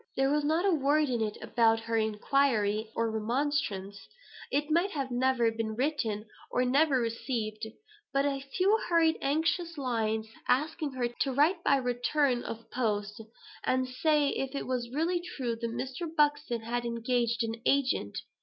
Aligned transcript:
There 0.17 0.31
was 0.31 0.43
not 0.43 0.65
a 0.65 0.71
word 0.73 1.09
in 1.09 1.21
it 1.21 1.37
about 1.43 1.81
her 1.81 1.95
inquiry 1.95 2.89
or 2.95 3.11
remonstrance; 3.11 4.07
it 4.49 4.71
might 4.71 4.89
never 5.11 5.45
have 5.45 5.57
been 5.57 5.75
written, 5.75 6.25
or 6.49 6.65
never 6.65 6.99
received; 6.99 7.67
but 8.11 8.25
a 8.25 8.39
few 8.57 8.79
hurried 8.89 9.19
anxious 9.21 9.77
lines, 9.77 10.27
asking 10.47 10.93
her 10.93 11.07
to 11.07 11.31
write 11.31 11.63
by 11.63 11.75
return 11.75 12.41
of 12.41 12.67
post, 12.71 13.21
and 13.63 13.87
say 13.87 14.29
if 14.29 14.55
it 14.55 14.65
was 14.65 14.89
really 14.91 15.19
true 15.21 15.55
that 15.55 15.69
Mr. 15.69 16.09
Buxton 16.15 16.61
had 16.61 16.83
engaged 16.83 17.43
an 17.43 17.61
agent. 17.67 18.17